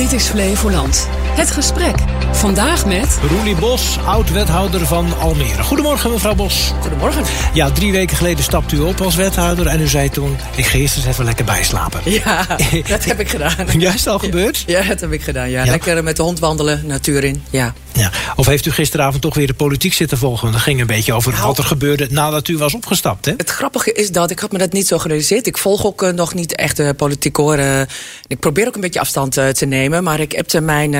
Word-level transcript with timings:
Dit 0.00 0.12
is 0.12 0.26
Flevoland. 0.26 1.08
Het 1.12 1.50
gesprek. 1.50 1.94
Vandaag 2.32 2.86
met... 2.86 3.18
Roelie 3.28 3.56
Bos, 3.56 3.98
oud-wethouder 4.06 4.86
van 4.86 5.18
Almere. 5.18 5.62
Goedemorgen, 5.62 6.10
mevrouw 6.10 6.34
Bos. 6.34 6.72
Goedemorgen. 6.80 7.22
Ja, 7.54 7.70
drie 7.70 7.92
weken 7.92 8.16
geleden 8.16 8.44
stapte 8.44 8.76
u 8.76 8.80
op 8.80 9.00
als 9.00 9.14
wethouder 9.14 9.66
en 9.66 9.80
u 9.80 9.86
zei 9.86 10.08
toen... 10.08 10.36
ik 10.56 10.66
ga 10.66 10.78
eerst 10.78 10.96
eens 10.96 11.06
even 11.06 11.24
lekker 11.24 11.44
bijslapen. 11.44 12.00
Ja, 12.04 12.46
dat 12.88 13.04
heb 13.04 13.20
ik 13.20 13.28
gedaan. 13.28 13.54
Ja, 13.78 13.92
is 13.92 14.04
het 14.04 14.06
al 14.06 14.18
gebeurd? 14.18 14.64
Ja, 14.66 14.82
dat 14.82 15.00
heb 15.00 15.12
ik 15.12 15.22
gedaan. 15.22 15.50
Ja. 15.50 15.64
Ja. 15.64 15.70
Lekker 15.70 16.04
met 16.04 16.16
de 16.16 16.22
hond 16.22 16.38
wandelen, 16.38 16.82
natuur 16.86 17.24
in. 17.24 17.42
Ja. 17.50 17.74
Ja. 18.00 18.10
Of 18.36 18.46
heeft 18.46 18.66
u 18.66 18.70
gisteravond 18.70 19.22
toch 19.22 19.34
weer 19.34 19.46
de 19.46 19.54
politiek 19.54 19.92
zitten 19.94 20.18
volgen? 20.18 20.40
Want 20.42 20.52
Dat 20.52 20.62
ging 20.62 20.80
een 20.80 20.86
beetje 20.86 21.12
over 21.12 21.32
Nou. 21.32 21.46
wat 21.46 21.58
er 21.58 21.64
gebeurde 21.64 22.06
nadat 22.10 22.48
u 22.48 22.58
was 22.58 22.74
opgestapt, 22.74 23.24
hè? 23.26 23.32
Het 23.36 23.50
grappige 23.50 23.92
is 23.92 24.10
dat, 24.12 24.30
ik 24.30 24.38
had 24.38 24.52
me 24.52 24.58
dat 24.58 24.72
niet 24.72 24.86
zo 24.86 24.98
gerealiseerd. 24.98 25.46
Ik 25.46 25.58
volg 25.58 25.86
ook 25.86 26.02
eh, 26.02 26.12
nog 26.12 26.34
niet 26.34 26.54
echt 26.54 26.76
de 26.76 26.94
politiek 26.94 27.36
hoor. 27.36 27.56
Eh, 27.56 27.80
ik 28.26 28.38
probeer 28.38 28.66
ook 28.66 28.74
een 28.74 28.80
beetje 28.80 29.00
afstand 29.00 29.36
eh, 29.36 29.48
te 29.48 29.66
nemen. 29.66 30.04
Maar 30.04 30.20
ik 30.20 30.34
appte 30.38 30.60
mijn, 30.60 30.90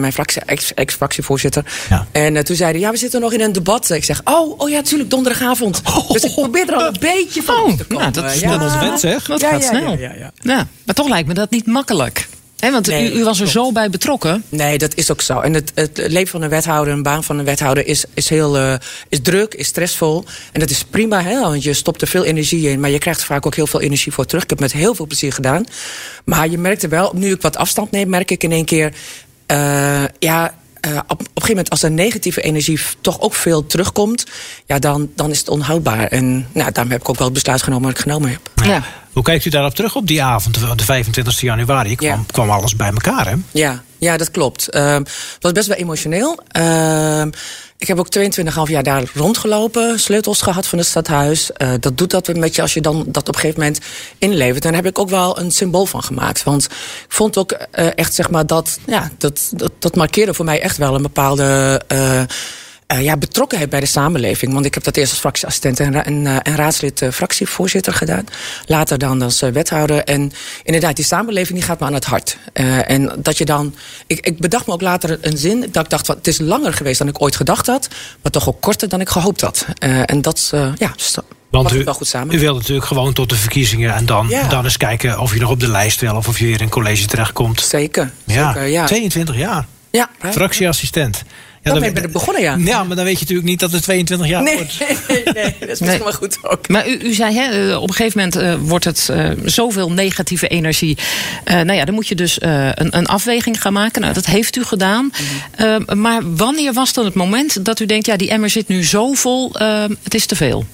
mijn 0.00 0.12
fractie, 0.12 0.42
ex- 0.46 0.74
ex-fractievoorzitter. 0.74 1.64
Ja. 1.88 2.06
En 2.12 2.44
toen 2.44 2.56
zei 2.56 2.70
hij, 2.70 2.80
ja, 2.80 2.90
we 2.90 2.96
zitten 2.96 3.20
nog 3.20 3.32
in 3.32 3.40
een 3.40 3.52
debat. 3.52 3.90
Ik 3.90 4.04
zeg, 4.04 4.20
oh, 4.24 4.60
oh 4.60 4.68
ja, 4.68 4.74
natuurlijk, 4.76 5.10
donderdagavond. 5.10 5.82
Dus 6.12 6.22
ik 6.24 6.32
probeer 6.34 6.68
er 6.68 6.74
al 6.74 6.86
een 6.86 6.96
beetje 7.00 7.42
van 7.42 7.54
Oh, 7.62 7.72
te 7.76 7.84
komen. 7.84 8.12
nou, 8.12 8.12
dat 8.24 8.34
is 8.34 8.40
ja. 8.40 8.50
net 8.56 8.60
ons 8.62 8.78
wens, 8.78 9.00
zeg. 9.00 9.24
Dat 9.26 9.40
Ja, 9.40 9.50
gaat 9.50 9.64
snel. 9.64 9.90
ja, 9.92 9.98
ja, 9.98 10.12
ja. 10.18 10.32
Ja, 10.42 10.66
maar 10.84 10.94
toch 10.94 11.08
lijkt 11.08 11.28
me 11.28 11.34
dat 11.34 11.50
niet 11.50 11.66
makkelijk. 11.66 12.28
Hè, 12.62 12.70
want 12.70 12.86
Nee, 12.86 13.12
u, 13.12 13.18
u 13.18 13.24
was 13.24 13.40
er 13.40 13.48
zo 13.48 13.72
bij 13.72 13.90
betrokken. 13.90 14.44
Nee, 14.48 14.78
dat 14.78 14.94
is 14.94 15.10
ook 15.10 15.20
zo. 15.20 15.40
En 15.40 15.54
het, 15.54 15.72
het 15.74 15.98
leven 16.06 16.28
van 16.28 16.42
een 16.42 16.48
wethouder, 16.48 16.92
een 16.92 17.02
baan 17.02 17.24
van 17.24 17.38
een 17.38 17.44
wethouder, 17.44 17.86
is, 17.86 18.04
is 18.14 18.28
heel 18.28 18.56
eh, 18.58 18.74
is 19.08 19.20
druk, 19.22 19.54
is 19.54 19.66
stressvol. 19.66 20.24
En 20.52 20.60
dat 20.60 20.70
is 20.70 20.84
prima, 20.84 21.22
hè, 21.22 21.40
want 21.40 21.62
je 21.62 21.72
stopt 21.72 22.00
er 22.02 22.08
veel 22.08 22.24
energie 22.24 22.68
in. 22.68 22.80
Maar 22.80 22.90
je 22.90 22.98
krijgt 22.98 23.20
er 23.20 23.26
vaak 23.26 23.46
ook 23.46 23.54
heel 23.54 23.66
veel 23.66 23.80
energie 23.80 24.12
voor 24.12 24.24
terug. 24.26 24.42
Ik 24.42 24.50
heb 24.50 24.58
het 24.58 24.72
met 24.72 24.82
heel 24.82 24.94
veel 24.94 25.06
plezier 25.06 25.32
gedaan. 25.32 25.64
Maar 26.24 26.48
je 26.48 26.58
merkte 26.58 26.88
wel, 26.88 27.12
nu 27.14 27.32
ik 27.32 27.42
wat 27.42 27.56
afstand 27.56 27.90
neem, 27.90 28.08
merk 28.08 28.30
ik 28.30 28.42
in 28.42 28.52
één 28.52 28.64
keer. 28.64 28.92
eh, 29.46 30.02
ja. 30.18 30.54
eh, 30.80 30.96
op, 30.96 31.10
op 31.10 31.18
een 31.20 31.26
gegeven 31.26 31.48
moment, 31.48 31.70
als 31.70 31.82
er 31.82 31.90
negatieve 31.90 32.40
energie 32.42 32.80
toch 33.00 33.20
ook 33.20 33.34
veel 33.34 33.66
terugkomt, 33.66 34.24
ja, 34.66 34.78
dan, 34.78 35.10
dan 35.16 35.30
is 35.30 35.38
het 35.38 35.48
onhoudbaar. 35.48 36.06
En 36.06 36.32
nou, 36.52 36.72
daarom 36.72 36.92
heb 36.92 37.00
ik 37.00 37.08
ook 37.08 37.16
wel 37.18 37.24
het 37.26 37.34
besluit 37.34 37.62
genomen 37.62 37.84
wat 37.88 37.96
ik 37.96 38.02
genomen 38.02 38.30
heb. 38.30 38.40
Ja. 38.64 38.82
Hoe 39.12 39.22
kijkt 39.22 39.44
u 39.44 39.50
daarop 39.50 39.74
terug 39.74 39.96
op 39.96 40.06
die 40.06 40.22
avond, 40.22 40.78
de 40.78 40.84
25 40.84 41.40
januari? 41.40 41.96
Kwam, 41.96 42.08
Ja. 42.08 42.24
kwam 42.26 42.50
alles 42.50 42.76
bij 42.76 42.88
elkaar, 42.90 43.28
hè? 43.28 43.34
Ja, 43.50 43.82
ja 43.98 44.16
dat 44.16 44.30
klopt. 44.30 44.68
Ehm, 44.68 45.02
het 45.02 45.36
was 45.40 45.52
best 45.52 45.66
wel 45.66 45.76
emotioneel. 45.76 46.38
Ehm, 46.48 47.30
ik 47.76 47.88
heb 47.88 47.98
ook 47.98 48.08
22,5 48.08 48.68
jaar 48.68 48.82
daar 48.82 49.02
rondgelopen, 49.14 50.00
sleutels 50.00 50.42
gehad 50.42 50.66
van 50.66 50.78
het 50.78 50.86
stadhuis. 50.86 51.52
Eh, 51.52 51.72
dat 51.80 51.98
doet 51.98 52.10
dat 52.10 52.34
met 52.34 52.54
je 52.54 52.62
als 52.62 52.74
je 52.74 52.80
dan 52.80 53.04
dat 53.06 53.28
op 53.28 53.34
een 53.34 53.40
gegeven 53.40 53.60
moment 53.60 53.80
inlevert. 54.18 54.62
Daar 54.62 54.74
heb 54.74 54.86
ik 54.86 54.98
ook 54.98 55.10
wel 55.10 55.38
een 55.38 55.50
symbool 55.50 55.86
van 55.86 56.02
gemaakt. 56.02 56.42
Want 56.42 56.64
ik 56.64 56.70
vond 57.08 57.36
ook 57.38 57.52
eh, 57.52 57.86
echt, 57.94 58.14
zeg 58.14 58.30
maar, 58.30 58.46
dat, 58.46 58.78
ja, 58.86 59.10
dat, 59.18 59.50
dat, 59.54 59.72
dat 59.78 59.96
markeerde 59.96 60.34
voor 60.34 60.44
mij 60.44 60.60
echt 60.60 60.76
wel 60.76 60.94
een 60.94 61.02
bepaalde. 61.02 61.80
Eh, 62.92 63.02
ja, 63.02 63.16
betrokkenheid 63.16 63.70
bij 63.70 63.80
de 63.80 63.86
samenleving. 63.86 64.52
Want 64.52 64.64
ik 64.64 64.74
heb 64.74 64.84
dat 64.84 64.96
eerst 64.96 65.10
als 65.10 65.20
fractieassistent 65.20 65.80
en, 65.80 65.92
ra- 65.92 66.04
en, 66.04 66.26
eh, 66.26 66.36
en 66.42 66.56
raadslid 66.56 67.02
eh, 67.02 67.10
fractievoorzitter 67.10 67.92
gedaan. 67.92 68.24
Later 68.66 68.98
dan 68.98 69.22
als 69.22 69.40
wethouder. 69.40 70.04
En 70.04 70.32
inderdaad, 70.62 70.96
die 70.96 71.04
samenleving 71.04 71.58
die 71.58 71.66
gaat 71.66 71.80
me 71.80 71.86
aan 71.86 71.94
het 71.94 72.04
hart. 72.04 72.38
En 72.52 73.12
dat 73.18 73.38
je 73.38 73.44
dan. 73.44 73.74
Ik, 74.06 74.26
ik 74.26 74.38
bedacht 74.38 74.66
me 74.66 74.72
ook 74.72 74.80
later 74.80 75.18
een 75.20 75.38
zin. 75.38 75.60
Dat 75.72 75.84
ik 75.84 75.90
dacht, 75.90 76.06
van, 76.06 76.16
het 76.16 76.26
is 76.26 76.38
langer 76.38 76.72
geweest 76.72 76.98
dan 76.98 77.08
ik 77.08 77.22
ooit 77.22 77.36
gedacht 77.36 77.66
had. 77.66 77.88
Maar 78.22 78.32
toch 78.32 78.48
ook 78.48 78.60
korter 78.60 78.88
dan 78.88 79.00
ik 79.00 79.08
gehoopt 79.08 79.40
had. 79.40 79.66
En 80.06 80.22
dat, 80.22 80.50
ja, 80.78 80.92
dus 80.96 81.16
Want 81.50 81.72
u, 81.72 81.84
wel 81.84 81.94
goed 81.94 82.06
samen. 82.06 82.34
u 82.34 82.38
wilde 82.38 82.58
natuurlijk 82.58 82.86
gewoon 82.86 83.12
tot 83.12 83.28
de 83.28 83.36
verkiezingen... 83.36 83.94
en 83.94 84.06
dan, 84.06 84.26
Ja. 84.28 84.48
dan 84.48 84.64
eens 84.64 84.76
kijken 84.76 85.18
of 85.18 85.34
je 85.34 85.40
nog 85.40 85.50
op 85.50 85.60
de 85.60 85.68
lijst 85.68 86.00
wil... 86.00 86.16
of 86.16 86.28
of 86.28 86.38
je 86.38 86.46
weer 86.46 86.60
in 86.60 86.68
college 86.68 87.06
terechtkomt. 87.06 87.60
Zeker. 87.60 88.10
Ja, 88.24 88.52
zeker 88.52 88.68
ja. 88.68 88.86
22 88.86 89.36
jaar. 89.36 89.66
ja. 89.90 90.10
Fractieassistent. 90.30 91.22
Ja, 91.64 91.70
Daarmee 91.70 91.92
ben 91.92 92.02
ik 92.04 92.12
begonnen, 92.12 92.42
ja. 92.42 92.56
Ja, 92.58 92.84
maar 92.84 92.96
dan 92.96 93.04
weet 93.04 93.14
je 93.14 93.20
natuurlijk 93.20 93.48
niet 93.48 93.60
dat 93.60 93.72
het 93.72 93.82
22 93.82 94.26
jaar 94.28 94.42
Nee, 94.42 94.54
wordt. 94.56 94.78
nee, 95.08 95.22
nee, 95.24 95.54
dat 95.60 95.68
is 95.68 95.80
misschien 95.80 95.86
Nee. 95.86 95.98
wel 95.98 96.12
goed 96.12 96.38
ook. 96.42 96.68
Maar 96.68 96.88
u, 96.88 96.98
u 97.02 97.12
zei, 97.14 97.34
hè, 97.34 97.70
eh, 97.70 97.82
op 97.82 97.88
een 97.88 97.94
gegeven 97.94 98.18
moment 98.18 98.36
eh, 98.36 98.68
wordt 98.68 98.84
het 98.84 99.08
eh, 99.10 99.30
zoveel 99.44 99.92
negatieve 99.92 100.48
energie. 100.48 100.98
Eh, 101.44 101.54
nou 101.54 101.72
ja, 101.72 101.84
dan 101.84 101.94
moet 101.94 102.08
je 102.08 102.14
dus 102.14 102.38
eh, 102.38 102.68
een, 102.74 102.96
een 102.96 103.06
afweging 103.06 103.60
gaan 103.62 103.72
maken. 103.72 104.00
Nou, 104.02 104.14
dat 104.14 104.26
heeft 104.26 104.56
u 104.56 104.64
gedaan. 104.64 105.12
Eh, 105.56 105.76
maar 105.94 106.20
wanneer 106.36 106.72
was 106.72 106.92
dan 106.92 107.04
het 107.04 107.14
moment 107.14 107.64
dat 107.64 107.80
u 107.80 107.86
denkt, 107.86 108.06
ja, 108.06 108.16
die 108.16 108.30
emmer 108.30 108.50
zit 108.50 108.68
nu 108.68 108.84
zo 108.84 109.12
vol, 109.12 109.52
het 110.02 110.14
is 110.14 110.26
te 110.26 110.36
veel? 110.36 110.64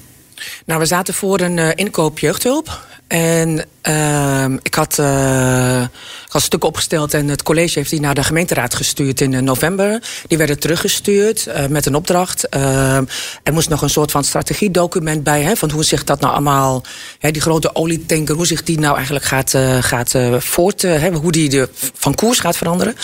Nou, 0.67 0.81
we 0.81 0.87
zaten 0.87 1.15
voor 1.15 1.41
een 1.41 1.59
eh, 1.59 1.69
inkoop 1.75 2.19
jeugdhulp. 2.19 2.87
En 3.07 3.65
ehm, 3.89 4.57
ik, 4.63 4.75
had, 4.75 4.99
eh, 4.99 5.83
ik 6.27 6.33
had 6.33 6.43
stukken 6.43 6.69
opgesteld 6.69 7.15
en 7.15 7.29
het 7.29 7.43
college 7.43 7.79
heeft 7.79 7.91
die 7.91 8.01
naar 8.01 8.15
de 8.15 8.23
gemeenteraad 8.23 8.75
gestuurd 8.75 9.21
in 9.21 9.35
eh, 9.35 9.41
november. 9.41 10.03
Die 10.27 10.39
werden 10.39 10.59
teruggestuurd 10.59 11.47
eh, 11.47 11.67
met 11.67 11.87
een 11.87 11.95
opdracht. 11.95 12.49
Ehm, 12.49 13.05
er 13.43 13.53
moest 13.53 13.69
nog 13.69 13.83
een 13.83 13.91
soort 13.91 14.11
van 14.11 14.25
strategiedocument 14.25 15.23
bij, 15.23 15.43
hè, 15.43 15.57
van 15.57 15.71
hoe 15.71 15.85
zich 15.85 16.05
dat 16.05 16.21
nou 16.21 16.33
allemaal, 16.33 16.83
hè, 17.19 17.31
die 17.31 17.43
grote 17.43 17.75
olietanker, 17.75 18.35
hoe 18.35 18.47
zich 18.47 18.63
die 18.63 18.79
nou 18.79 18.95
eigenlijk 18.97 19.25
gaat, 19.25 19.55
gaat 19.81 20.15
voort, 20.39 20.83
hè, 20.83 21.11
hoe 21.11 21.33
die 21.33 21.49
de, 21.49 21.69
van 21.95 22.15
koers 22.15 22.41
gaat 22.41 22.57
veranderen. 22.57 22.95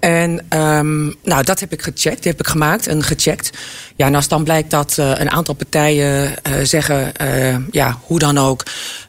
En 0.00 0.44
ehm, 0.48 1.04
nou, 1.04 1.44
dat 1.44 1.60
heb 1.60 1.72
ik 1.72 1.82
gecheckt, 1.82 2.22
die 2.22 2.30
heb 2.30 2.40
ik 2.40 2.46
gemaakt 2.46 2.86
en 2.86 3.02
gecheckt. 3.02 3.50
Ja, 3.96 4.06
en 4.06 4.14
als 4.14 4.28
dan 4.28 4.44
blijkt 4.44 4.70
dat 4.70 4.96
een 4.96 5.30
aantal 5.30 5.54
partijen 5.54 6.34
zeggen, 6.62 7.12
ja, 7.70 7.98
hoe 8.02 8.18
dan 8.18 8.38
ook. 8.38 8.62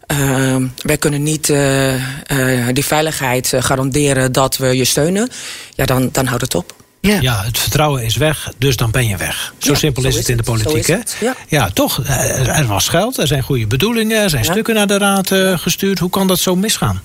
Uh, 0.08 0.56
wij 0.82 0.98
kunnen 0.98 1.24
niet 1.24 1.50
uh, 1.50 1.94
uh, 1.94 2.68
die 2.74 2.86
veiligheid 2.86 3.54
eh, 3.54 3.64
garanderen 3.64 4.32
dat 4.32 4.58
we 4.58 4.78
je 4.78 4.86
steunen. 4.86 5.30
Ja, 5.76 5.86
dan, 5.86 6.10
dan 6.12 6.26
houdt 6.26 6.42
het 6.42 6.56
op. 6.56 6.74
Ja. 7.02 7.22
Ja, 7.22 7.44
het 7.44 7.58
vertrouwen 7.58 8.04
is 8.04 8.16
weg, 8.16 8.52
dus 8.58 8.76
dan 8.76 8.92
ben 8.92 9.08
je 9.08 9.18
weg. 9.18 9.54
Zo 9.58 9.72
Ja, 9.72 9.78
simpel 9.78 10.02
zo 10.02 10.08
is 10.08 10.16
het 10.16 10.30
in 10.30 10.38
de 10.38 10.44
politiek, 10.44 10.88
hè? 10.88 10.98
ja. 11.20 11.36
ja, 11.48 11.70
toch. 11.70 12.02
Er 12.48 12.66
was 12.68 12.88
geld, 12.88 13.18
er 13.18 13.28
zijn 13.28 13.44
goede 13.44 13.68
bedoelingen, 13.68 14.22
er 14.22 14.30
zijn 14.30 14.44
Ja. 14.44 14.52
stukken 14.52 14.76
naar 14.76 14.88
de 14.88 14.98
raad 14.98 15.32
eh, 15.32 15.58
gestuurd. 15.58 16.00
Hoe 16.00 16.10
kan 16.10 16.28
dat 16.28 16.40
zo 16.40 16.56
misgaan? 16.56 17.02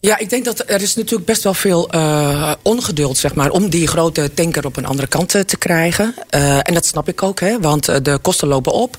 Ja, 0.00 0.18
ik 0.18 0.30
denk 0.30 0.44
dat 0.44 0.62
er 0.66 0.82
is 0.82 0.94
natuurlijk 0.94 1.24
best 1.26 1.42
wel 1.42 1.54
veel 1.54 1.94
uh, 1.94 2.52
ongeduld, 2.62 3.18
zeg 3.18 3.34
maar, 3.34 3.50
om 3.50 3.68
die 3.68 3.86
grote 3.86 4.34
tanker 4.34 4.66
op 4.66 4.76
een 4.76 4.86
andere 4.86 5.08
kant 5.08 5.28
te 5.28 5.56
krijgen. 5.58 6.14
Uh, 6.30 6.56
en 6.56 6.74
dat 6.74 6.86
snap 6.86 7.08
ik 7.08 7.22
ook, 7.22 7.40
hè, 7.40 7.60
want 7.60 8.04
de 8.04 8.18
kosten 8.22 8.48
lopen 8.48 8.72
op. 8.72 8.96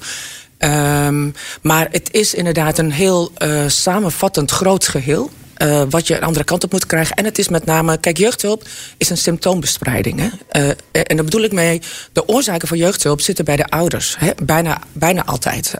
Um, 0.60 1.34
maar 1.62 1.88
het 1.92 2.14
is 2.14 2.34
inderdaad 2.34 2.78
een 2.78 2.92
heel 2.92 3.32
uh, 3.38 3.68
samenvattend 3.68 4.52
groot 4.52 4.88
geheel. 4.88 5.30
Uh, 5.58 5.82
wat 5.90 6.08
je 6.08 6.16
een 6.16 6.24
andere 6.24 6.46
kant 6.46 6.64
op 6.64 6.72
moet 6.72 6.86
krijgen. 6.86 7.16
En 7.16 7.26
het 7.26 7.38
is 7.38 7.50
met 7.50 7.66
name, 7.66 7.98
kijk, 7.98 8.18
jeugdhulp 8.18 8.68
is 8.98 9.10
een 9.10 9.18
symptoombestrijding. 9.18 10.20
Hè? 10.20 10.62
Uh, 10.62 10.70
en 10.92 11.16
daar 11.16 11.24
bedoel 11.24 11.44
ik 11.44 11.52
mee, 11.52 11.82
de 12.12 12.28
oorzaken 12.28 12.68
van 12.68 12.78
jeugdhulp 12.78 13.22
zitten 13.22 13.46
bij 13.46 13.56
de 13.56 13.66
ouders. 13.66 14.16
Hè? 14.20 14.32
Bijna, 14.44 14.82
bijna 14.94 15.26
altijd. 15.26 15.74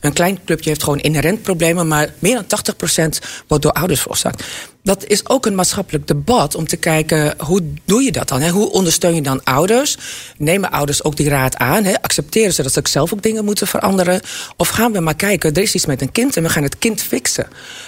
Een 0.00 0.12
klein 0.12 0.38
clubje 0.44 0.68
heeft 0.68 0.82
gewoon 0.82 0.98
inherent 0.98 1.42
problemen, 1.42 1.88
maar 1.88 2.08
meer 2.18 2.44
dan 2.46 2.62
80% 3.14 3.26
wordt 3.46 3.62
door 3.62 3.72
ouders 3.72 4.00
veroorzaakt. 4.00 4.44
Dat 4.82 5.06
is 5.06 5.28
ook 5.28 5.46
een 5.46 5.54
maatschappelijk 5.54 6.06
debat 6.06 6.54
om 6.54 6.66
te 6.66 6.76
kijken 6.76 7.34
hoe 7.38 7.62
doe 7.84 8.02
je 8.02 8.12
dat 8.12 8.28
dan? 8.28 8.40
Hè? 8.40 8.50
Hoe 8.50 8.70
ondersteun 8.70 9.14
je 9.14 9.22
dan 9.22 9.44
ouders? 9.44 9.96
Nemen 10.36 10.70
ouders 10.70 11.04
ook 11.04 11.16
die 11.16 11.28
raad 11.28 11.56
aan? 11.56 11.84
Hè? 11.84 12.02
Accepteren 12.02 12.52
ze 12.52 12.62
dat 12.62 12.72
ze 12.72 12.80
zelf 12.82 13.12
ook 13.12 13.22
dingen 13.22 13.44
moeten 13.44 13.66
veranderen? 13.66 14.20
Of 14.56 14.68
gaan 14.68 14.92
we 14.92 15.00
maar 15.00 15.14
kijken, 15.14 15.54
er 15.54 15.62
is 15.62 15.74
iets 15.74 15.86
met 15.86 16.02
een 16.02 16.12
kind 16.12 16.36
en 16.36 16.42
we 16.42 16.48
gaan 16.48 16.62
het 16.62 16.78
kind 16.78 17.02
fixen? 17.02 17.46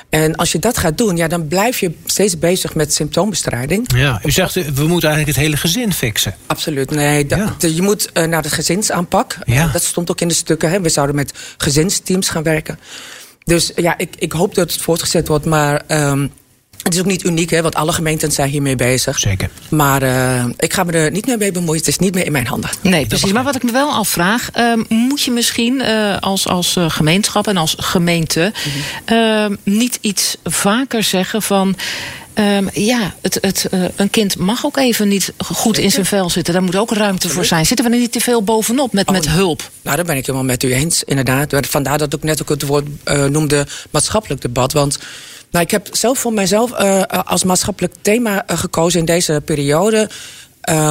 En 0.08 0.36
als 0.36 0.52
je 0.52 0.58
dat 0.58 0.78
gaat 0.78 0.98
doen, 0.98 1.16
ja, 1.16 1.28
dan 1.28 1.48
blijf 1.48 1.80
je 1.80 1.92
steeds 2.04 2.38
bezig 2.38 2.74
met 2.74 2.94
symptoombestrijding. 2.94 3.92
Ja, 3.96 4.20
u 4.24 4.30
zegt 4.30 4.54
we 4.54 4.86
moeten 4.86 5.08
eigenlijk 5.08 5.26
het 5.26 5.46
hele 5.46 5.56
gezin 5.56 5.92
fixen. 5.92 6.34
Absoluut, 6.46 6.90
nee. 6.90 7.26
Dat, 7.26 7.38
Ja. 7.38 7.68
Je 7.68 7.82
moet 7.82 8.10
uh, 8.14 8.24
naar 8.24 8.42
de 8.42 8.50
gezinsaanpak. 8.50 9.36
Ja. 9.44 9.66
Uh, 9.66 9.72
dat 9.72 9.82
stond 9.82 10.10
ook 10.10 10.20
in 10.20 10.28
de 10.28 10.34
stukken. 10.34 10.70
Hè? 10.70 10.80
We 10.80 10.88
zouden 10.88 11.16
met 11.16 11.32
gezinsteams 11.56 12.28
gaan 12.28 12.42
werken. 12.42 12.78
Dus 13.44 13.72
ja, 13.76 13.98
ik, 13.98 14.14
ik 14.18 14.32
hoop 14.32 14.54
dat 14.54 14.72
het 14.72 14.82
voortgezet 14.82 15.28
wordt, 15.28 15.44
maar. 15.44 15.82
Um, 15.88 16.32
het 16.82 16.94
is 16.94 17.00
ook 17.00 17.06
niet 17.06 17.24
uniek, 17.24 17.50
hè, 17.50 17.62
want 17.62 17.74
alle 17.74 17.92
gemeenten 17.92 18.32
zijn 18.32 18.48
hiermee 18.48 18.76
bezig. 18.76 19.18
Zeker. 19.18 19.50
Maar 19.68 20.02
uh, 20.02 20.44
ik 20.58 20.72
ga 20.72 20.84
me 20.84 20.92
er 20.92 21.10
niet 21.10 21.26
meer 21.26 21.38
mee 21.38 21.52
bemoeien. 21.52 21.78
Het 21.78 21.88
is 21.88 21.98
niet 21.98 22.14
meer 22.14 22.26
in 22.26 22.32
mijn 22.32 22.46
handen. 22.46 22.70
Nee, 22.80 23.06
precies. 23.06 23.32
Maar 23.32 23.44
wat 23.44 23.54
ik 23.54 23.62
me 23.62 23.72
wel 23.72 23.90
afvraag, 23.90 24.48
uh, 24.56 24.72
moet 24.88 25.22
je 25.22 25.30
misschien 25.30 25.80
uh, 25.80 26.16
als, 26.18 26.46
als 26.46 26.76
gemeenschap 26.88 27.46
en 27.46 27.56
als 27.56 27.74
gemeente 27.78 28.52
mm-hmm. 29.06 29.56
niet 29.62 29.98
iets 30.00 30.36
vaker 30.44 31.02
zeggen 31.02 31.42
van. 31.42 31.76
Um, 32.34 32.68
ja, 32.72 33.14
het, 33.20 33.38
het, 33.40 33.66
uh, 33.70 33.84
een 33.96 34.10
kind 34.10 34.36
mag 34.36 34.64
ook 34.64 34.76
even 34.76 35.08
niet 35.08 35.32
goed 35.38 35.78
in 35.78 35.90
zijn 35.90 36.06
vel 36.06 36.30
zitten. 36.30 36.52
Daar 36.52 36.62
moet 36.62 36.76
ook 36.76 36.92
ruimte 36.92 37.28
voor 37.28 37.44
zijn. 37.44 37.66
Zitten 37.66 37.86
we 37.86 37.92
er 37.92 37.98
niet 37.98 38.12
te 38.12 38.20
veel 38.20 38.42
bovenop 38.42 38.92
met, 38.92 39.08
oh, 39.08 39.14
met 39.14 39.28
hulp? 39.28 39.70
Nou, 39.82 39.96
daar 39.96 40.04
ben 40.04 40.16
ik 40.16 40.26
helemaal 40.26 40.46
met 40.46 40.62
u 40.62 40.74
eens, 40.74 41.04
inderdaad. 41.04 41.66
Vandaar 41.66 41.98
dat 41.98 42.12
ik 42.12 42.22
net 42.22 42.42
ook 42.42 42.48
het 42.48 42.62
woord 42.62 42.86
uh, 43.04 43.24
noemde 43.24 43.66
maatschappelijk 43.90 44.40
debat. 44.40 44.72
Want 44.72 44.98
nou, 45.52 45.64
ik 45.64 45.70
heb 45.70 45.88
zelf 45.90 46.18
voor 46.18 46.32
mijzelf 46.32 46.80
uh, 46.80 47.02
als 47.02 47.44
maatschappelijk 47.44 47.94
thema 48.00 48.44
uh, 48.50 48.58
gekozen 48.58 49.00
in 49.00 49.06
deze 49.06 49.42
periode 49.44 50.10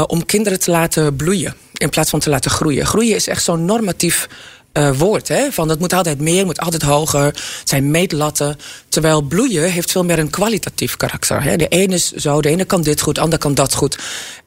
om 0.08 0.26
kinderen 0.26 0.60
te 0.60 0.72
laten 0.72 1.16
bloeien 1.16 1.56
in 1.74 1.90
plaats 1.90 2.10
van 2.10 2.20
te 2.20 2.30
laten 2.30 2.52
groeien. 2.52 2.86
Groeien 2.86 3.16
is 3.16 3.28
echt 3.28 3.44
zo'n 3.44 3.66
normatief 3.66 4.28
uh, 4.74 4.98
woord. 4.98 5.28
Hè? 5.28 5.52
Van 5.52 5.70
het 5.70 5.80
moet 5.80 5.94
altijd 5.94 6.20
meer, 6.20 6.46
moet 6.46 6.60
altijd 6.60 6.82
hoger. 6.82 7.24
Het 7.24 7.62
zijn 7.64 7.92
meetlatten. 7.92 8.58
Terwijl 8.90 9.22
bloeien 9.22 9.72
heeft 9.72 9.92
veel 9.92 10.04
meer 10.04 10.20
een 10.20 10.30
kwalitatief 10.30 10.98
karakter. 10.98 11.44
Hè? 11.44 11.56
De 11.56 11.68
ene 11.68 11.94
is 11.94 12.12
zo, 12.12 12.42
de 12.42 12.50
ene 12.50 12.66
kan 12.66 12.82
dit 12.82 13.02
goed, 13.02 13.16
de 13.16 13.22
ander 13.22 13.40
kan 13.40 13.54
dat 13.54 13.74
goed. 13.74 13.98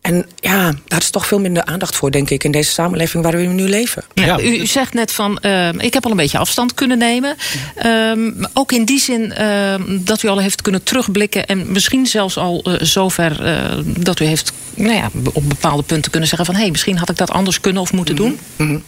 En 0.00 0.26
ja, 0.36 0.72
daar 0.86 1.00
is 1.00 1.10
toch 1.10 1.26
veel 1.26 1.40
minder 1.40 1.64
aandacht 1.64 1.96
voor, 1.96 2.10
denk 2.10 2.30
ik, 2.30 2.44
in 2.44 2.50
deze 2.50 2.70
samenleving 2.70 3.22
waar 3.22 3.36
we 3.36 3.42
nu 3.42 3.68
leven. 3.68 4.04
Ja, 4.14 4.40
u, 4.40 4.42
u, 4.42 4.66
zegt 4.66 4.94
net 4.94 5.12
van, 5.12 5.38
uh, 5.42 5.72
ik 5.72 5.94
heb 5.94 6.04
al 6.04 6.10
een 6.10 6.16
beetje 6.16 6.38
afstand 6.38 6.74
kunnen 6.74 6.98
nemen. 6.98 7.36
Um, 7.86 8.46
ook 8.52 8.72
in 8.72 8.84
die 8.84 9.00
zin 9.00 9.34
uh, 9.38 9.74
dat 9.88 10.22
u 10.22 10.28
al 10.28 10.38
heeft 10.38 10.62
kunnen 10.62 10.82
terugblikken 10.82 11.46
en 11.46 11.72
misschien 11.72 12.06
zelfs 12.06 12.36
al 12.36 12.64
uh, 12.68 12.74
zover 12.80 13.62
dat 13.84 14.20
u 14.20 14.24
heeft 14.24 14.52
nou 14.74 14.94
ja, 14.94 15.10
op 15.32 15.48
bepaalde 15.48 15.82
punten 15.82 16.10
kunnen 16.10 16.28
zeggen 16.28 16.46
van 16.46 16.54
hé, 16.54 16.60
hey, 16.60 16.70
misschien 16.70 16.98
had 16.98 17.10
ik 17.10 17.16
dat 17.16 17.30
anders 17.30 17.60
kunnen 17.60 17.82
of 17.82 17.92
moeten 17.92 18.16
doen. 18.16 18.38
Mm 18.56 18.66
-hmm. 18.68 18.82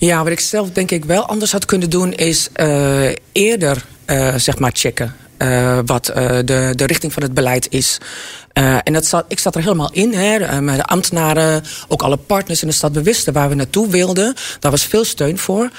Ja, 0.00 0.22
wat 0.22 0.32
ik 0.32 0.40
zelf 0.40 0.70
denk 0.70 0.90
ik 0.90 1.04
wel 1.04 1.26
anders 1.26 1.52
had 1.52 1.64
kunnen 1.64 1.90
doen, 1.90 2.12
is 2.12 2.48
uh, 2.56 3.08
eerder 3.32 3.84
uh, 4.06 4.34
zeg 4.34 4.58
maar 4.58 4.70
checken. 4.74 5.14
Uh, 5.38 5.78
wat 5.86 6.04
de, 6.04 6.72
de 6.74 6.86
richting 6.86 7.12
van 7.12 7.22
het 7.22 7.34
beleid 7.34 7.66
is. 7.70 7.98
en 8.52 8.92
dat 8.92 9.06
zat, 9.06 9.24
ik 9.28 9.38
zat 9.38 9.54
er 9.54 9.62
helemaal 9.62 9.92
in. 9.92 10.14
Hè, 10.14 10.60
met 10.60 10.76
de 10.76 10.84
ambtenaren, 10.84 11.62
ook 11.88 12.02
alle 12.02 12.16
partners 12.16 12.62
in 12.62 12.68
de 12.68 12.74
stad 12.74 12.92
bewisten 12.92 13.32
waar 13.32 13.48
we 13.48 13.54
naartoe 13.54 13.88
wilden. 13.88 14.34
Daar 14.60 14.70
was 14.70 14.84
veel 14.84 15.04
steun 15.04 15.38
voor. 15.38 15.70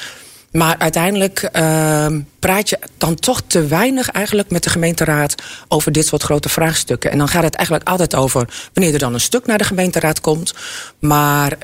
Maar 0.51 0.75
uiteindelijk 0.77 1.49
uh, 1.53 2.07
praat 2.39 2.69
je 2.69 2.79
dan 2.97 3.15
toch 3.15 3.41
te 3.47 3.67
weinig 3.67 4.09
eigenlijk 4.09 4.49
met 4.49 4.63
de 4.63 4.69
gemeenteraad 4.69 5.35
over 5.67 5.91
dit 5.91 6.05
soort 6.05 6.23
grote 6.23 6.49
vraagstukken. 6.49 7.11
En 7.11 7.17
dan 7.17 7.27
gaat 7.27 7.43
het 7.43 7.55
eigenlijk 7.55 7.87
altijd 7.87 8.15
over 8.15 8.49
wanneer 8.73 8.93
er 8.93 8.99
dan 8.99 9.13
een 9.13 9.19
stuk 9.19 9.45
naar 9.45 9.57
de 9.57 9.63
gemeenteraad 9.63 10.21
komt. 10.21 10.53
Maar 10.99 11.51
uh, 11.51 11.61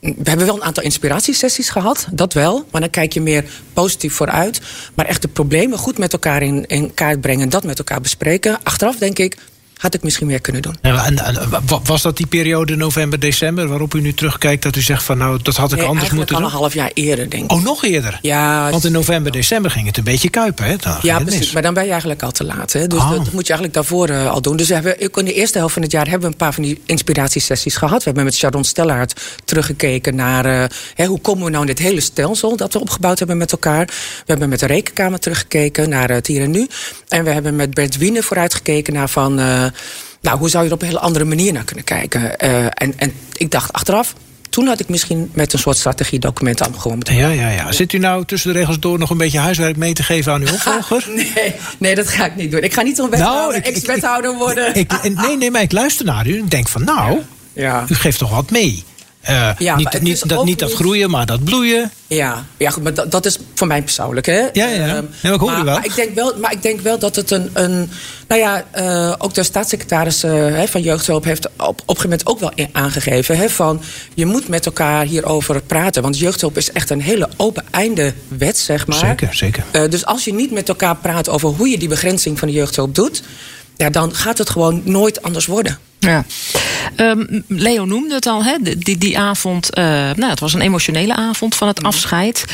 we 0.00 0.24
hebben 0.24 0.46
wel 0.46 0.56
een 0.56 0.64
aantal 0.64 0.82
inspiratiesessies 0.82 1.70
gehad, 1.70 2.06
dat 2.12 2.32
wel. 2.32 2.64
Maar 2.70 2.80
dan 2.80 2.90
kijk 2.90 3.12
je 3.12 3.20
meer 3.20 3.44
positief 3.72 4.14
vooruit. 4.14 4.60
Maar 4.94 5.06
echt 5.06 5.22
de 5.22 5.28
problemen 5.28 5.78
goed 5.78 5.98
met 5.98 6.12
elkaar 6.12 6.42
in, 6.42 6.66
in 6.66 6.94
kaart 6.94 7.20
brengen, 7.20 7.48
dat 7.48 7.64
met 7.64 7.78
elkaar 7.78 8.00
bespreken. 8.00 8.58
Achteraf 8.62 8.96
denk 8.96 9.18
ik, 9.18 9.36
had 9.76 9.94
ik 9.94 10.02
misschien 10.02 10.26
meer 10.26 10.40
kunnen 10.40 10.62
doen. 10.62 10.76
En, 10.80 11.18
en, 11.18 11.48
was 11.84 12.02
dat 12.02 12.16
die 12.16 12.26
periode 12.26 12.76
november, 12.76 13.18
december 13.18 13.68
waarop 13.68 13.94
u 13.94 14.00
nu 14.00 14.14
terugkijkt 14.14 14.62
dat 14.62 14.76
u 14.76 14.80
zegt 14.80 15.02
van 15.02 15.18
nou 15.18 15.38
dat 15.42 15.56
had 15.56 15.72
ik 15.72 15.78
nee, 15.78 15.86
anders 15.86 16.10
moeten 16.10 16.34
al 16.34 16.40
doen? 16.40 16.50
een 16.50 16.56
half 16.56 16.74
jaar 16.74 16.90
eerder 16.94 17.30
denk 17.30 17.44
ik. 17.44 17.52
Oh, 17.52 17.62
nog 17.62 17.84
eerder? 17.84 18.18
Ja. 18.22 18.70
Want 18.70 18.84
in 18.84 18.92
november, 18.92 19.32
december 19.32 19.70
ging 19.70 19.86
het 19.86 19.96
een 19.96 20.04
beetje 20.04 20.30
kuipen, 20.30 20.64
hè? 20.64 20.74
Ja, 21.02 21.18
precies. 21.18 21.52
Maar 21.52 21.62
dan 21.62 21.74
ben 21.74 21.84
je 21.84 21.90
eigenlijk 21.90 22.22
al 22.22 22.30
te 22.30 22.44
laat. 22.44 22.72
Hè? 22.72 22.86
Dus 22.86 23.00
Oh. 23.00 23.10
dat, 23.10 23.18
moet 23.18 23.46
je 23.46 23.52
eigenlijk 23.52 23.72
daarvoor 23.72 24.10
uh, 24.10 24.30
al 24.30 24.42
doen. 24.42 24.56
Dus 24.56 24.68
we 24.68 24.74
hebben, 24.74 24.98
in 24.98 25.24
de 25.24 25.32
eerste 25.32 25.58
helft 25.58 25.72
van 25.72 25.82
het 25.82 25.90
jaar 25.92 26.04
hebben 26.08 26.20
we 26.20 26.26
een 26.26 26.36
paar 26.36 26.54
van 26.54 26.62
die 26.62 26.80
inspiratiesessies 26.84 27.76
gehad. 27.76 27.98
We 27.98 28.04
hebben 28.04 28.24
met 28.24 28.34
Sharon 28.34 28.64
Stellaert 28.64 29.20
teruggekeken 29.44 30.14
naar 30.14 30.46
uh, 30.46 30.64
hè, 30.94 31.04
hoe 31.04 31.20
komen 31.20 31.44
we 31.44 31.50
nou 31.50 31.60
in 31.66 31.74
dit 31.74 31.78
hele 31.78 32.00
stelsel 32.00 32.56
dat 32.56 32.72
we 32.72 32.80
opgebouwd 32.80 33.18
hebben 33.18 33.36
met 33.36 33.52
elkaar. 33.52 33.86
We 33.86 33.92
hebben 34.26 34.48
met 34.48 34.60
de 34.60 34.66
Rekenkamer 34.66 35.18
teruggekeken 35.18 35.88
naar 35.88 36.10
het 36.10 36.26
hier 36.26 36.42
en 36.42 36.50
nu. 36.50 36.66
En 37.08 37.24
we 37.24 37.30
hebben 37.30 37.56
met 37.56 37.74
Bert 37.74 37.96
Wiene 37.96 38.22
vooruitgekeken 38.22 38.92
naar 38.92 39.08
van. 39.08 39.40
Uh, 39.40 39.65
nou, 40.20 40.38
hoe 40.38 40.48
zou 40.48 40.62
je 40.62 40.68
er 40.68 40.74
op 40.74 40.82
een 40.82 40.88
hele 40.88 41.00
andere 41.00 41.24
manier 41.24 41.52
naar 41.52 41.64
kunnen 41.64 41.84
kijken? 41.84 42.20
Uh, 42.20 42.64
en, 42.64 42.98
en 42.98 43.12
ik 43.32 43.50
dacht 43.50 43.72
achteraf, 43.72 44.14
toen 44.56 44.66
had 44.66 44.80
ik 44.80 44.88
misschien 44.88 45.30
met 45.32 45.52
een 45.52 45.58
soort 45.58 45.76
strategiedocument 45.76 46.62
aan 46.62 46.80
gewoon 46.80 46.96
moeten 46.96 47.14
ja, 47.14 47.28
ja, 47.28 47.48
ja. 47.48 47.72
Zit 47.72 47.92
u 47.92 47.98
nou 47.98 48.24
tussen 48.24 48.52
de 48.52 48.58
regels 48.58 48.78
door 48.78 48.98
nog 48.98 49.10
een 49.10 49.16
beetje 49.16 49.38
huiswerk 49.38 49.76
mee 49.76 49.92
te 49.92 50.02
geven 50.02 50.32
aan 50.32 50.40
uw 50.40 50.52
opvolger? 50.54 51.04
nee, 51.14 51.54
nee, 51.78 51.94
dat 51.94 52.08
ga 52.08 52.26
ik 52.26 52.36
niet 52.36 52.50
doen. 52.50 52.62
Ik 52.62 52.74
ga 52.74 52.82
niet 52.82 52.96
zo'n 52.96 53.10
nou, 53.10 53.54
ex-wethouder 53.54 54.34
worden. 54.34 54.74
Ik, 54.74 54.92
ik, 55.02 55.16
nee, 55.16 55.36
nee, 55.36 55.50
maar 55.50 55.62
ik 55.62 55.72
luister 55.72 56.04
naar 56.04 56.26
u 56.26 56.38
en 56.38 56.48
denk 56.48 56.68
van 56.68 56.84
nou, 56.84 57.18
ja. 57.52 57.84
u 57.88 57.94
geeft 57.94 58.18
toch 58.18 58.30
wat 58.30 58.50
mee. 58.50 58.84
Uh, 59.30 59.50
ja, 59.58 59.76
niet, 59.76 60.00
niet, 60.00 60.28
dat, 60.28 60.44
niet 60.44 60.58
dat 60.58 60.72
groeien, 60.72 61.10
maar 61.10 61.26
dat 61.26 61.44
bloeien. 61.44 61.90
Ja, 62.06 62.44
ja 62.56 62.70
goed, 62.70 62.82
maar 62.82 62.94
dat, 62.94 63.10
dat 63.10 63.26
is 63.26 63.38
voor 63.54 63.66
mij 63.66 63.82
persoonlijk. 63.82 64.26
Hè? 64.26 64.40
Ja, 64.52 64.66
ja. 64.66 64.86
ja 64.86 65.02
maar 65.22 65.32
ik 65.32 65.40
hoor 65.40 65.50
maar, 65.50 65.60
u 65.60 65.64
wel. 65.64 65.74
Maar 65.74 65.84
ik, 65.84 65.94
denk 65.94 66.14
wel. 66.14 66.34
maar 66.40 66.52
ik 66.52 66.62
denk 66.62 66.80
wel 66.80 66.98
dat 66.98 67.16
het 67.16 67.30
een. 67.30 67.50
een 67.52 67.90
nou 68.28 68.40
ja, 68.40 68.64
uh, 68.78 69.14
ook 69.18 69.34
de 69.34 69.42
staatssecretaris 69.42 70.24
uh, 70.24 70.62
van 70.62 70.80
Jeugdhulp 70.82 71.24
heeft 71.24 71.46
op, 71.46 71.52
op 71.58 71.68
een 71.68 71.96
gegeven 71.96 72.02
moment 72.02 72.26
ook 72.26 72.40
wel 72.40 72.52
aangegeven. 72.72 73.36
Hè, 73.36 73.48
van 73.48 73.82
je 74.14 74.26
moet 74.26 74.48
met 74.48 74.66
elkaar 74.66 75.04
hierover 75.04 75.62
praten. 75.62 76.02
Want 76.02 76.18
jeugdhulp 76.18 76.56
is 76.56 76.72
echt 76.72 76.90
een 76.90 77.02
hele 77.02 77.28
open 77.36 77.64
einde 77.70 78.14
wet, 78.28 78.58
zeg 78.58 78.86
maar. 78.86 78.98
Zeker, 78.98 79.34
zeker. 79.34 79.64
Dus 79.90 80.06
als 80.06 80.24
je 80.24 80.34
niet 80.34 80.50
met 80.50 80.68
elkaar 80.68 80.96
praat 80.96 81.28
over 81.28 81.48
hoe 81.48 81.68
je 81.68 81.78
die 81.78 81.88
begrenzing 81.88 82.38
van 82.38 82.48
de 82.48 82.54
jeugdhulp 82.54 82.94
doet. 82.94 83.22
Ja, 83.76 83.90
dan 83.90 84.14
gaat 84.14 84.38
het 84.38 84.50
gewoon 84.50 84.82
nooit 84.84 85.22
anders 85.22 85.46
worden. 85.46 85.78
Ja. 86.06 86.24
Um, 86.96 87.44
Leo 87.48 87.84
noemde 87.84 88.14
het 88.14 88.26
al, 88.26 88.44
hè? 88.44 88.56
Die, 88.78 88.98
die 88.98 89.18
avond. 89.18 89.78
Uh, 89.78 89.84
nou, 90.14 90.30
het 90.30 90.40
was 90.40 90.54
een 90.54 90.60
emotionele 90.60 91.14
avond 91.14 91.54
van 91.54 91.68
het 91.68 91.82
afscheid. 91.82 92.44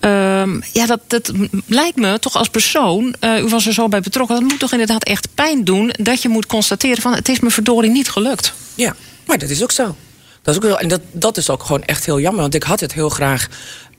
Um, 0.00 0.62
ja, 0.72 0.86
dat, 0.86 1.00
dat 1.06 1.32
lijkt 1.66 1.96
me 1.96 2.18
toch 2.18 2.36
als 2.36 2.48
persoon. 2.48 3.14
Uh, 3.20 3.38
u 3.38 3.48
was 3.48 3.66
er 3.66 3.72
zo 3.72 3.88
bij 3.88 4.00
betrokken. 4.00 4.40
Dat 4.40 4.48
moet 4.48 4.58
toch 4.58 4.72
inderdaad 4.72 5.04
echt 5.04 5.28
pijn 5.34 5.64
doen. 5.64 5.92
Dat 5.98 6.22
je 6.22 6.28
moet 6.28 6.46
constateren 6.46 7.02
van 7.02 7.14
het 7.14 7.28
is 7.28 7.40
me 7.40 7.50
verdorie 7.50 7.90
niet 7.90 8.10
gelukt. 8.10 8.52
Ja, 8.74 8.94
maar 9.26 9.38
dat 9.38 9.50
is 9.50 9.62
ook 9.62 9.72
zo. 9.72 9.96
Dat 10.42 10.54
is 10.54 10.60
ook 10.62 10.70
zo. 10.70 10.76
En 10.76 10.88
dat, 10.88 11.00
dat 11.12 11.36
is 11.36 11.50
ook 11.50 11.62
gewoon 11.62 11.84
echt 11.84 12.06
heel 12.06 12.20
jammer. 12.20 12.40
Want 12.40 12.54
ik 12.54 12.62
had 12.62 12.80
het 12.80 12.92
heel 12.92 13.08
graag 13.08 13.48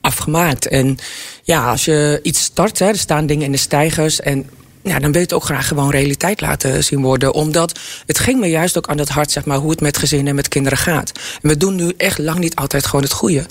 afgemaakt. 0.00 0.68
En 0.68 0.98
ja, 1.42 1.70
als 1.70 1.84
je 1.84 2.20
iets 2.22 2.40
start, 2.40 2.78
hè, 2.78 2.86
er 2.86 2.98
staan 2.98 3.26
dingen 3.26 3.44
in 3.44 3.52
de 3.52 3.58
stijgers. 3.58 4.20
En 4.20 4.50
ja, 4.82 4.98
dan 4.98 5.12
wil 5.12 5.20
je 5.20 5.26
het 5.26 5.32
ook 5.32 5.44
graag 5.44 5.68
gewoon 5.68 5.90
realiteit 5.90 6.40
laten 6.40 6.84
zien 6.84 7.02
worden. 7.02 7.34
Omdat 7.34 7.78
het 8.06 8.18
ging 8.18 8.40
me 8.40 8.46
juist 8.46 8.78
ook 8.78 8.88
aan 8.88 8.98
het 8.98 9.08
hart, 9.08 9.30
zeg 9.30 9.44
maar, 9.44 9.58
hoe 9.58 9.70
het 9.70 9.80
met 9.80 9.96
gezinnen 9.96 10.28
en 10.28 10.34
met 10.34 10.48
kinderen 10.48 10.78
gaat. 10.78 11.12
En 11.42 11.48
we 11.48 11.56
doen 11.56 11.74
nu 11.74 11.92
echt 11.96 12.18
lang 12.18 12.38
niet 12.38 12.54
altijd 12.54 12.86
gewoon 12.86 13.04
het 13.04 13.12
goede. 13.12 13.46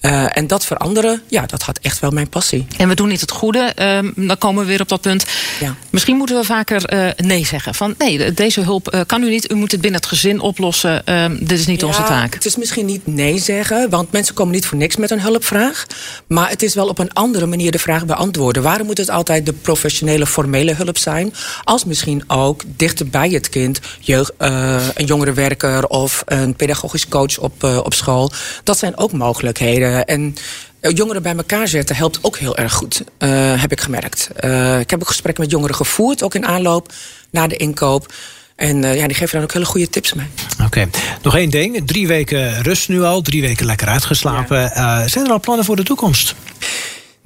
Uh, 0.00 0.36
en 0.36 0.46
dat 0.46 0.66
veranderen, 0.66 1.22
ja, 1.28 1.46
dat 1.46 1.62
had 1.62 1.78
echt 1.82 2.00
wel 2.00 2.10
mijn 2.10 2.28
passie. 2.28 2.66
En 2.76 2.88
we 2.88 2.94
doen 2.94 3.08
niet 3.08 3.20
het 3.20 3.30
goede, 3.30 3.72
uh, 3.78 4.26
dan 4.26 4.38
komen 4.38 4.62
we 4.62 4.68
weer 4.68 4.80
op 4.80 4.88
dat 4.88 5.00
punt. 5.00 5.24
Ja. 5.60 5.74
Misschien 5.90 6.16
moeten 6.16 6.36
we 6.36 6.44
vaker 6.44 6.94
uh, 6.94 7.10
nee 7.16 7.46
zeggen. 7.46 7.74
Van 7.74 7.94
nee, 7.98 8.34
deze 8.34 8.60
hulp 8.60 8.94
uh, 8.94 9.00
kan 9.06 9.22
u 9.22 9.30
niet, 9.30 9.50
u 9.50 9.54
moet 9.54 9.72
het 9.72 9.80
binnen 9.80 10.00
het 10.00 10.08
gezin 10.08 10.40
oplossen. 10.40 11.02
dit 11.40 11.58
is 11.58 11.66
niet 11.66 11.80
ja, 11.80 11.86
onze 11.86 12.02
taak. 12.02 12.34
Het 12.34 12.44
is 12.44 12.56
misschien 12.56 12.86
niet 12.86 13.06
nee 13.06 13.38
zeggen, 13.38 13.90
want 13.90 14.12
mensen 14.12 14.34
komen 14.34 14.54
niet 14.54 14.66
voor 14.66 14.78
niks 14.78 14.96
met 14.96 15.10
een 15.10 15.20
hulpvraag. 15.20 15.86
Maar 16.26 16.48
het 16.48 16.62
is 16.62 16.74
wel 16.74 16.88
op 16.88 16.98
een 16.98 17.12
andere 17.12 17.46
manier 17.46 17.70
de 17.70 17.78
vraag 17.78 18.06
beantwoorden. 18.06 18.62
Waarom 18.62 18.86
moet 18.86 18.98
het 18.98 19.10
altijd 19.10 19.46
de 19.46 19.52
professionele, 19.52 20.26
formele 20.26 20.74
hulp 20.74 20.98
zijn? 20.98 21.34
Als 21.64 21.84
misschien 21.84 22.24
ook 22.26 22.62
dichter 22.66 23.08
bij 23.08 23.28
het 23.28 23.48
kind, 23.48 23.80
jeugd, 24.00 24.32
een 24.36 25.06
jongerenwerker 25.06 25.86
of 25.86 26.22
een 26.26 26.54
pedagogisch 26.54 27.08
coach 27.08 27.38
op, 27.38 27.64
op 27.64 27.94
school. 27.94 28.30
Dat 28.64 28.78
zijn 28.78 28.98
ook 28.98 29.12
mogelijkheden. 29.12 29.85
Uh, 29.86 30.00
en 30.04 30.34
jongeren 30.80 31.22
bij 31.22 31.36
elkaar 31.36 31.68
zetten 31.68 31.96
helpt 31.96 32.18
ook 32.22 32.38
heel 32.38 32.56
erg 32.56 32.72
goed, 32.72 33.02
uh, 33.18 33.60
heb 33.60 33.72
ik 33.72 33.80
gemerkt. 33.80 34.30
Uh, 34.40 34.80
ik 34.80 34.90
heb 34.90 35.00
ook 35.00 35.08
gesprekken 35.08 35.42
met 35.42 35.52
jongeren 35.52 35.76
gevoerd, 35.76 36.22
ook 36.22 36.34
in 36.34 36.46
aanloop 36.46 36.92
naar 37.30 37.48
de 37.48 37.56
inkoop. 37.56 38.12
En 38.56 38.82
uh, 38.82 38.96
ja, 38.96 39.06
die 39.06 39.16
geven 39.16 39.34
dan 39.34 39.42
ook 39.42 39.52
hele 39.52 39.64
goede 39.64 39.88
tips 39.88 40.14
mee. 40.14 40.26
Oké, 40.52 40.64
okay. 40.64 40.88
nog 41.22 41.36
één 41.36 41.50
ding. 41.50 41.86
Drie 41.86 42.06
weken 42.06 42.62
rust 42.62 42.88
nu 42.88 43.02
al, 43.02 43.22
drie 43.22 43.42
weken 43.42 43.66
lekker 43.66 43.88
uitgeslapen. 43.88 44.60
Ja. 44.60 45.08
zijn 45.08 45.24
er 45.24 45.32
al 45.32 45.40
plannen 45.40 45.64
voor 45.64 45.76
de 45.76 45.82
toekomst? 45.82 46.34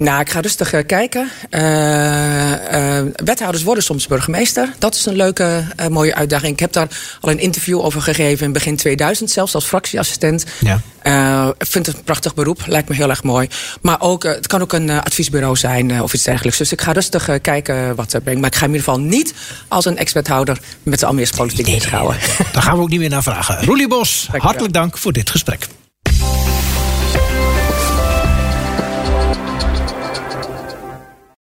Nou, 0.00 0.20
ik 0.20 0.30
ga 0.30 0.40
rustig 0.40 0.74
uh, 0.74 0.80
kijken. 0.86 1.30
Uh, 1.50 1.60
uh, 1.60 3.02
wethouders 3.24 3.62
worden 3.62 3.84
soms 3.84 4.06
burgemeester. 4.06 4.72
Dat 4.78 4.94
is 4.94 5.06
een 5.06 5.16
leuke, 5.16 5.64
mooie 5.90 6.14
uitdaging. 6.14 6.52
Ik 6.52 6.60
heb 6.60 6.72
daar 6.72 6.88
al 7.20 7.30
een 7.30 7.38
interview 7.38 7.80
over 7.80 8.02
gegeven 8.02 8.46
in 8.46 8.52
begin 8.52 8.76
2000, 8.76 9.30
zelfs 9.30 9.54
als 9.54 9.64
fractieassistent. 9.64 10.44
Ja. 10.60 10.80
ik 11.58 11.66
vind 11.66 11.86
het 11.86 11.96
een 11.96 12.04
prachtig 12.04 12.34
beroep, 12.34 12.62
lijkt 12.66 12.88
me 12.88 12.94
heel 12.94 13.08
erg 13.08 13.22
mooi. 13.22 13.48
Maar 13.82 14.00
ook, 14.00 14.22
het 14.22 14.46
kan 14.46 14.62
ook 14.62 14.72
een 14.72 14.90
adviesbureau 14.90 15.56
zijn 15.56 16.02
of 16.02 16.14
iets 16.14 16.24
dergelijks. 16.24 16.58
Dus 16.58 16.72
ik 16.72 16.80
ga 16.80 16.92
rustig 16.92 17.40
kijken 17.40 17.94
wat 17.94 18.12
er 18.12 18.20
brengt. 18.20 18.40
Maar 18.40 18.50
ik 18.50 18.56
ga 18.56 18.64
in 18.64 18.72
ieder 18.72 18.84
geval 18.84 19.00
niet 19.00 19.34
als 19.68 19.84
een 19.84 19.96
ex-wethouder 19.96 20.58
met 20.82 21.00
de 21.00 21.06
Almeers 21.06 21.30
politiek 21.30 21.66
nee. 21.66 21.80
Daar 22.52 22.62
gaan 22.62 22.76
we 22.76 22.82
ook 22.82 22.88
niet 22.88 23.00
meer 23.00 23.08
naar 23.08 23.22
vragen. 23.22 23.64
Roelie 23.66 23.88
Bos, 23.88 24.28
hartelijk 24.32 24.72
dank 24.72 24.98
voor 24.98 25.12
dit 25.12 25.30
gesprek. 25.30 25.68